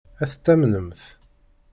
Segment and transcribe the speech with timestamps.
[0.21, 1.01] Ad t-tamnemt?